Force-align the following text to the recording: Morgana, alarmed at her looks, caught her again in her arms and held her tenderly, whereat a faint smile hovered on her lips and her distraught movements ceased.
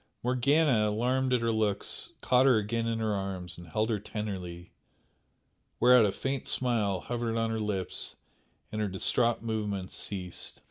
Morgana, 0.23 0.89
alarmed 0.89 1.31
at 1.31 1.41
her 1.41 1.51
looks, 1.51 2.13
caught 2.21 2.47
her 2.47 2.57
again 2.57 2.87
in 2.87 2.97
her 2.97 3.13
arms 3.13 3.59
and 3.59 3.67
held 3.67 3.91
her 3.91 3.99
tenderly, 3.99 4.71
whereat 5.79 6.07
a 6.07 6.11
faint 6.11 6.47
smile 6.47 7.01
hovered 7.01 7.37
on 7.37 7.51
her 7.51 7.59
lips 7.59 8.15
and 8.71 8.81
her 8.81 8.87
distraught 8.87 9.43
movements 9.43 9.95
ceased. 9.95 10.59